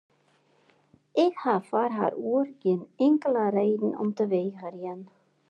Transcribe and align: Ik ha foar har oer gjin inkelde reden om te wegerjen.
Ik 1.23 1.33
ha 1.43 1.55
foar 1.67 1.91
har 1.97 2.13
oer 2.31 2.47
gjin 2.61 2.81
inkelde 3.07 3.45
reden 3.59 3.91
om 4.01 4.09
te 4.17 4.25
wegerjen. 4.35 5.01